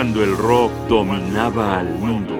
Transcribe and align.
cuando 0.00 0.24
el 0.24 0.34
rock 0.34 0.72
dominaba 0.88 1.78
al 1.78 1.90
mundo. 1.98 2.34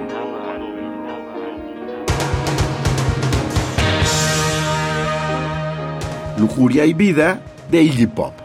Lujuria 6.38 6.86
y 6.86 6.94
vida 6.94 7.38
de 7.70 7.82
Iggy 7.82 8.06
Pop. 8.06 8.39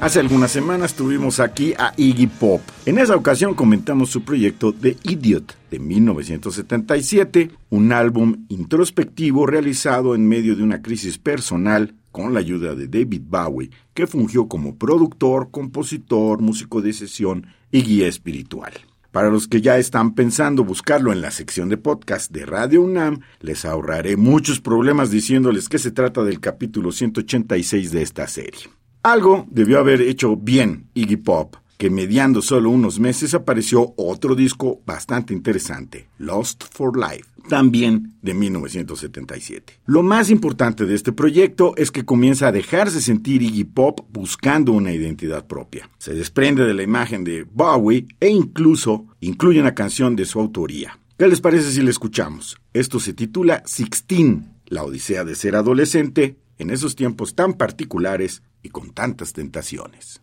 Hace 0.00 0.20
algunas 0.20 0.52
semanas 0.52 0.94
tuvimos 0.94 1.40
aquí 1.40 1.74
a 1.76 1.92
Iggy 1.96 2.28
Pop. 2.28 2.60
En 2.86 2.98
esa 2.98 3.16
ocasión 3.16 3.54
comentamos 3.54 4.10
su 4.10 4.22
proyecto 4.22 4.72
The 4.72 4.96
Idiot 5.02 5.56
de 5.72 5.80
1977, 5.80 7.50
un 7.70 7.92
álbum 7.92 8.46
introspectivo 8.48 9.44
realizado 9.44 10.14
en 10.14 10.28
medio 10.28 10.54
de 10.54 10.62
una 10.62 10.82
crisis 10.82 11.18
personal 11.18 11.96
con 12.12 12.32
la 12.32 12.38
ayuda 12.38 12.76
de 12.76 12.86
David 12.86 13.22
Bowie, 13.26 13.70
que 13.92 14.06
fungió 14.06 14.46
como 14.46 14.76
productor, 14.76 15.50
compositor, 15.50 16.40
músico 16.40 16.80
de 16.80 16.92
sesión 16.92 17.48
y 17.72 17.82
guía 17.82 18.06
espiritual. 18.06 18.74
Para 19.10 19.30
los 19.30 19.48
que 19.48 19.60
ya 19.60 19.78
están 19.78 20.14
pensando 20.14 20.62
buscarlo 20.62 21.12
en 21.12 21.22
la 21.22 21.32
sección 21.32 21.68
de 21.68 21.76
podcast 21.76 22.30
de 22.30 22.46
Radio 22.46 22.82
UNAM, 22.82 23.22
les 23.40 23.64
ahorraré 23.64 24.16
muchos 24.16 24.60
problemas 24.60 25.10
diciéndoles 25.10 25.68
que 25.68 25.80
se 25.80 25.90
trata 25.90 26.22
del 26.22 26.38
capítulo 26.38 26.92
186 26.92 27.90
de 27.90 28.02
esta 28.02 28.28
serie. 28.28 28.77
Algo 29.08 29.46
debió 29.50 29.78
haber 29.78 30.02
hecho 30.02 30.36
bien 30.36 30.90
Iggy 30.92 31.16
Pop, 31.16 31.56
que 31.78 31.88
mediando 31.88 32.42
solo 32.42 32.68
unos 32.68 33.00
meses 33.00 33.32
apareció 33.32 33.94
otro 33.96 34.34
disco 34.34 34.82
bastante 34.84 35.32
interesante, 35.32 36.10
Lost 36.18 36.64
for 36.70 36.94
Life, 36.94 37.24
también 37.48 38.12
de 38.20 38.34
1977. 38.34 39.80
Lo 39.86 40.02
más 40.02 40.28
importante 40.28 40.84
de 40.84 40.94
este 40.94 41.12
proyecto 41.12 41.72
es 41.78 41.90
que 41.90 42.04
comienza 42.04 42.48
a 42.48 42.52
dejarse 42.52 43.00
sentir 43.00 43.40
Iggy 43.40 43.64
Pop 43.64 44.00
buscando 44.12 44.72
una 44.72 44.92
identidad 44.92 45.46
propia. 45.46 45.88
Se 45.96 46.12
desprende 46.12 46.66
de 46.66 46.74
la 46.74 46.82
imagen 46.82 47.24
de 47.24 47.46
Bowie 47.50 48.08
e 48.20 48.28
incluso 48.28 49.06
incluye 49.20 49.58
una 49.58 49.74
canción 49.74 50.16
de 50.16 50.26
su 50.26 50.38
autoría. 50.38 50.98
¿Qué 51.16 51.28
les 51.28 51.40
parece 51.40 51.72
si 51.72 51.80
la 51.80 51.88
escuchamos? 51.88 52.58
Esto 52.74 53.00
se 53.00 53.14
titula 53.14 53.62
Sixteen, 53.64 54.50
la 54.66 54.84
odisea 54.84 55.24
de 55.24 55.34
ser 55.34 55.56
adolescente 55.56 56.36
en 56.58 56.70
esos 56.70 56.96
tiempos 56.96 57.34
tan 57.34 57.54
particulares 57.54 58.42
y 58.62 58.70
con 58.70 58.92
tantas 58.92 59.32
tentaciones. 59.32 60.22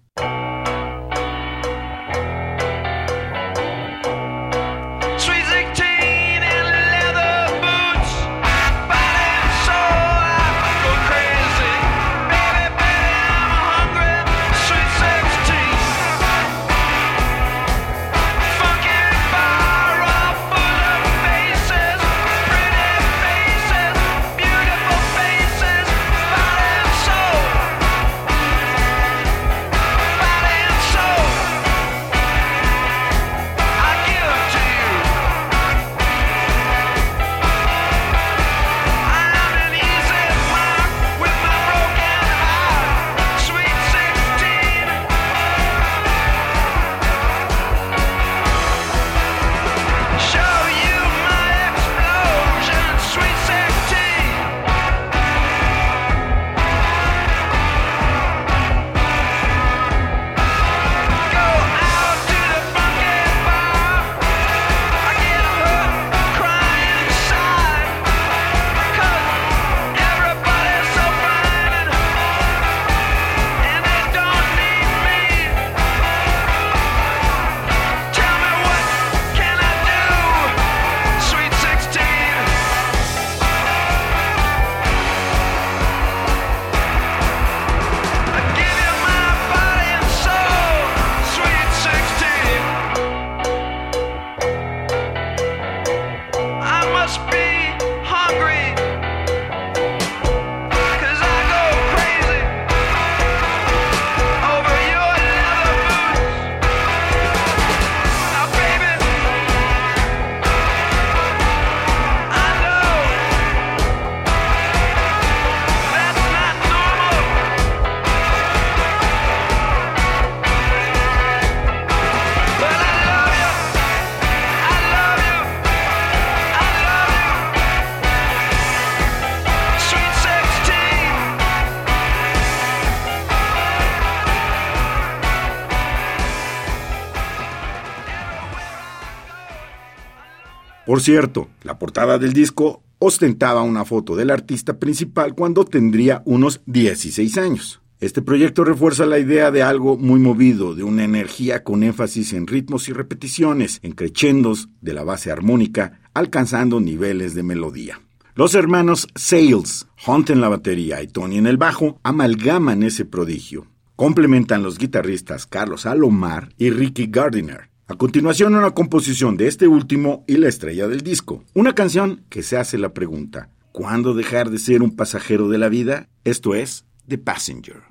Por 140.86 141.02
cierto, 141.02 141.50
la 141.64 141.80
portada 141.80 142.20
del 142.20 142.34
disco 142.34 142.84
ostentaba 143.00 143.64
una 143.64 143.86
foto 143.86 144.16
del 144.16 144.30
artista 144.30 144.78
principal 144.78 145.34
cuando 145.34 145.66
tendría 145.66 146.22
unos 146.26 146.62
16 146.68 147.38
años. 147.38 147.82
Este 148.00 148.22
proyecto 148.22 148.64
refuerza 148.64 149.06
la 149.06 149.18
idea 149.18 149.52
de 149.52 149.64
algo 149.64 149.98
muy 149.98 150.20
movido, 150.20 150.76
de 150.76 150.84
una 150.84 151.04
energía 151.04 151.64
con 151.64 151.82
énfasis 151.82 152.34
en 152.34 152.46
ritmos 152.46 152.88
y 152.88 152.94
repeticiones, 152.94 153.80
en 153.82 153.94
crescendos 153.94 154.70
de 154.82 154.94
la 154.94 155.04
base 155.04 155.32
armónica, 155.32 156.02
alcanzando 156.14 156.80
niveles 156.80 157.34
de 157.34 157.44
melodía. 157.44 158.02
Los 158.36 158.54
hermanos 158.54 159.08
Sales, 159.16 159.88
Hunt 160.06 160.30
en 160.30 160.42
la 160.42 160.50
batería 160.50 161.02
y 161.02 161.08
Tony 161.08 161.38
en 161.38 161.48
el 161.48 161.58
bajo, 161.58 162.00
amalgaman 162.04 162.84
ese 162.84 163.06
prodigio. 163.06 163.66
Complementan 163.96 164.62
los 164.62 164.78
guitarristas 164.78 165.48
Carlos 165.48 165.86
Alomar 165.86 166.50
y 166.58 166.70
Ricky 166.70 167.08
Gardiner. 167.08 167.70
A 167.88 167.96
continuación, 167.98 168.56
una 168.56 168.72
composición 168.72 169.38
de 169.38 169.46
este 169.48 169.68
último 169.68 170.24
y 170.26 170.38
la 170.38 170.48
estrella 170.48 170.88
del 170.88 171.02
disco. 171.02 171.44
Una 171.54 171.76
canción 171.76 172.24
que 172.30 172.42
se 172.42 172.58
hace 172.58 172.80
la 172.80 172.94
pregunta, 172.96 173.50
¿cuándo 173.72 174.16
dejar 174.16 174.50
de 174.50 174.58
ser 174.58 174.82
un 174.82 174.96
pasajero 174.96 175.50
de 175.50 175.60
la 175.60 175.70
vida? 175.70 176.10
Esto 176.24 176.56
es 176.56 176.86
The 177.08 177.20
Passenger. 177.20 177.84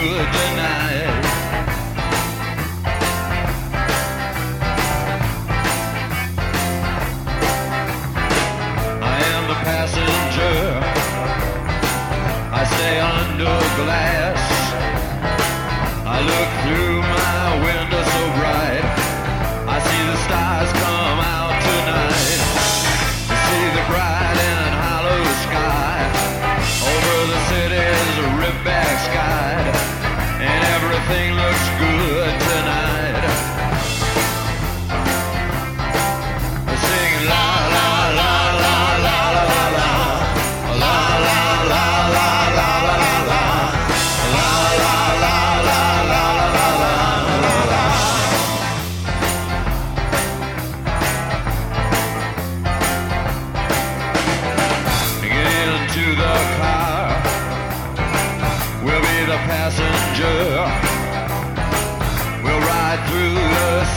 could 0.00 0.32
deny. 0.32 0.92
I 9.02 9.18
am 9.34 9.44
a 9.50 9.58
passenger. 9.68 10.56
I 12.60 12.62
stay 12.74 12.96
under 13.16 13.56
glass. 13.80 14.40
I 16.06 16.18
look 16.30 16.50
through. 16.62 16.89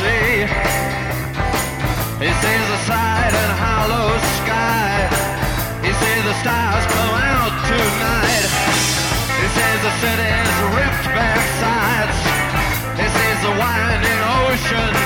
See? 0.00 0.46
He 2.22 2.30
sees 2.42 2.66
the 2.72 2.80
side 2.88 3.34
and 3.42 3.52
hollow 3.60 4.08
sky. 4.42 5.08
He 5.84 5.92
sees 5.92 6.22
the 6.24 6.36
stars 6.42 6.84
come 6.96 7.14
out 7.14 7.54
tonight. 7.70 8.50
He 9.40 9.46
sees 9.56 9.80
the 9.86 9.94
city's 10.02 10.52
ripped 10.76 11.06
back 11.14 11.42
sides. 11.62 12.18
He 13.00 13.06
sees 13.06 13.38
the 13.46 13.54
winding 13.62 14.20
ocean 14.42 15.05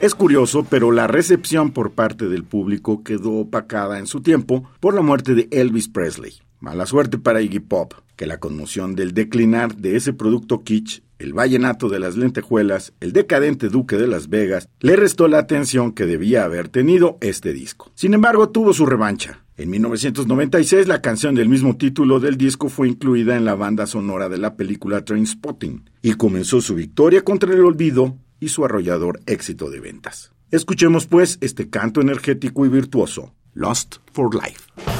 Es 0.00 0.14
curioso, 0.14 0.64
pero 0.64 0.92
la 0.92 1.06
recepción 1.06 1.72
por 1.72 1.90
parte 1.90 2.30
del 2.30 2.42
público 2.42 3.04
quedó 3.04 3.32
opacada 3.32 3.98
en 3.98 4.06
su 4.06 4.22
tiempo 4.22 4.64
por 4.80 4.94
la 4.94 5.02
muerte 5.02 5.34
de 5.34 5.46
Elvis 5.50 5.90
Presley. 5.90 6.32
Mala 6.58 6.86
suerte 6.86 7.18
para 7.18 7.42
Iggy 7.42 7.60
Pop, 7.60 7.92
que 8.16 8.24
la 8.24 8.40
conmoción 8.40 8.94
del 8.94 9.12
declinar 9.12 9.76
de 9.76 9.96
ese 9.96 10.14
producto 10.14 10.62
kitsch, 10.64 11.02
el 11.18 11.34
vallenato 11.34 11.90
de 11.90 12.00
las 12.00 12.16
lentejuelas, 12.16 12.94
el 13.00 13.12
decadente 13.12 13.68
Duque 13.68 13.98
de 13.98 14.06
Las 14.06 14.30
Vegas, 14.30 14.70
le 14.80 14.96
restó 14.96 15.28
la 15.28 15.36
atención 15.36 15.92
que 15.92 16.06
debía 16.06 16.44
haber 16.44 16.68
tenido 16.70 17.18
este 17.20 17.52
disco. 17.52 17.92
Sin 17.94 18.14
embargo, 18.14 18.48
tuvo 18.48 18.72
su 18.72 18.86
revancha. 18.86 19.44
En 19.58 19.68
1996, 19.68 20.88
la 20.88 21.02
canción 21.02 21.34
del 21.34 21.50
mismo 21.50 21.76
título 21.76 22.20
del 22.20 22.38
disco 22.38 22.70
fue 22.70 22.88
incluida 22.88 23.36
en 23.36 23.44
la 23.44 23.54
banda 23.54 23.86
sonora 23.86 24.30
de 24.30 24.38
la 24.38 24.56
película 24.56 25.04
Trainspotting 25.04 25.90
y 26.00 26.14
comenzó 26.14 26.62
su 26.62 26.74
victoria 26.74 27.22
contra 27.22 27.52
el 27.52 27.60
olvido 27.60 28.16
y 28.40 28.48
su 28.48 28.64
arrollador 28.64 29.20
éxito 29.26 29.70
de 29.70 29.80
ventas. 29.80 30.32
Escuchemos 30.50 31.06
pues 31.06 31.38
este 31.40 31.70
canto 31.70 32.00
energético 32.00 32.66
y 32.66 32.68
virtuoso, 32.68 33.34
Lost 33.54 33.96
for 34.12 34.34
Life. 34.34 34.99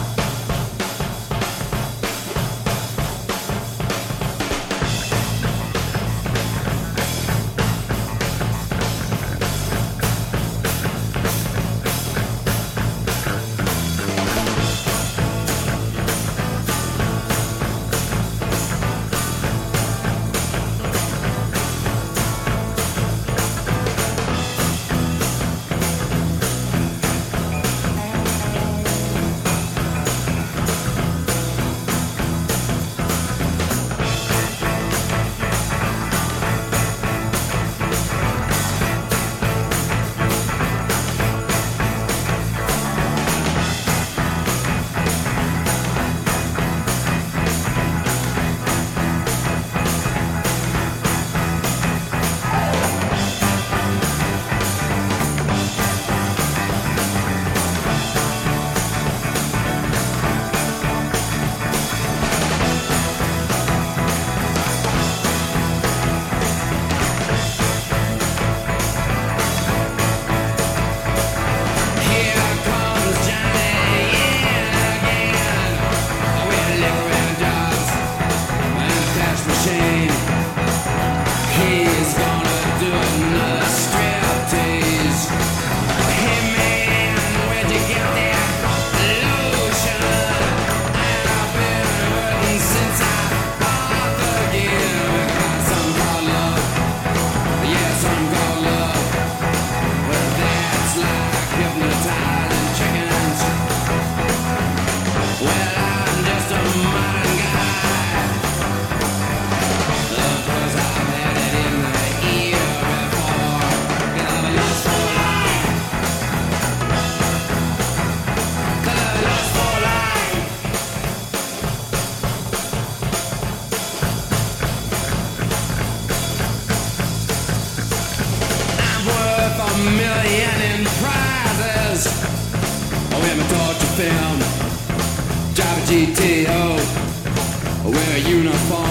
uniform. 138.31 138.90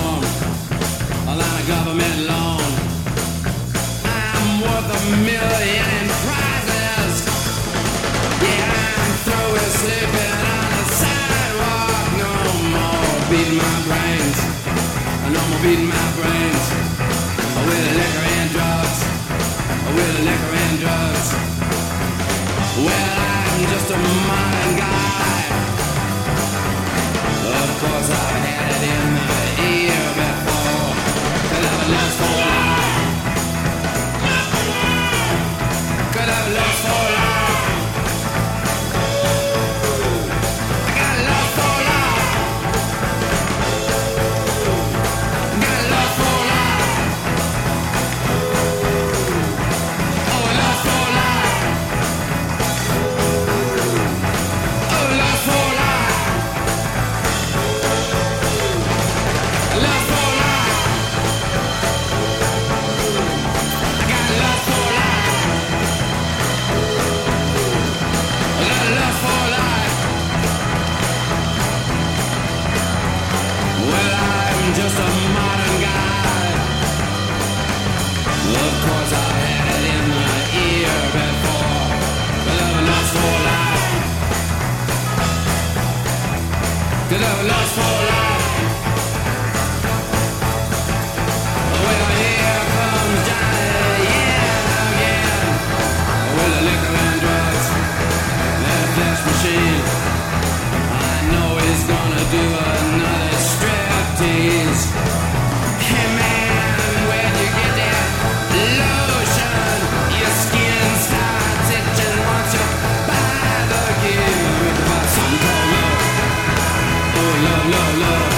love, 117.46 117.66
love, 117.74 117.98
love. 118.04 118.32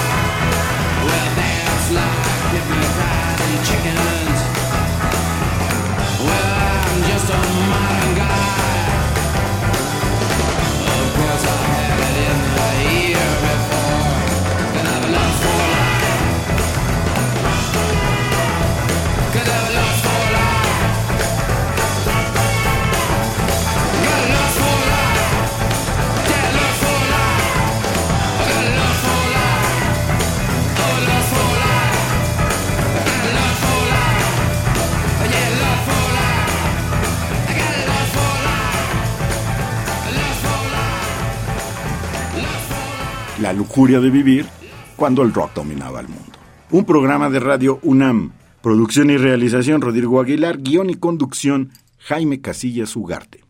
Well, 1.06 1.28
that's 1.38 1.90
love. 1.96 2.16
Give 2.52 2.66
me 2.70 2.76
a 2.76 2.90
fried 2.96 3.64
chicken. 3.66 4.01
lujuria 43.62 44.00
de 44.00 44.10
vivir 44.10 44.46
cuando 44.96 45.22
el 45.22 45.32
rock 45.32 45.54
dominaba 45.54 46.00
el 46.00 46.08
mundo. 46.08 46.32
Un 46.70 46.84
programa 46.84 47.30
de 47.30 47.38
radio 47.38 47.78
UNAM. 47.82 48.32
Producción 48.60 49.10
y 49.10 49.16
realización 49.16 49.80
Rodrigo 49.80 50.20
Aguilar, 50.20 50.58
guion 50.58 50.90
y 50.90 50.94
conducción 50.94 51.70
Jaime 51.98 52.40
Casillas 52.40 52.96
Ugarte. 52.96 53.41